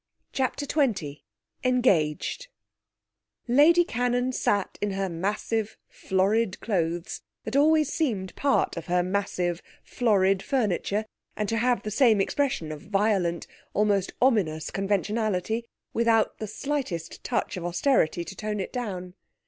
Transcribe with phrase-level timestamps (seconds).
[0.33, 1.21] CHAPTER XXI
[1.63, 2.47] 'Engaged'
[3.47, 9.61] Lady Cannon sat in her massive, florid clothes, that always seemed part of her massive,
[9.83, 13.45] florid furniture, and to have the same expression of violent,
[13.75, 19.13] almost ominous conventionality, without the slightest touch of austerity to tone it down.